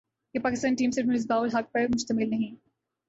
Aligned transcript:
کہ 0.35 0.39
پاکستانی 0.39 0.75
ٹیم 0.75 0.91
صرف 0.91 1.05
مصباح 1.05 1.39
الحق 1.39 1.71
پر 1.73 1.85
مشتمل 1.95 2.29
نہیں 2.29 2.55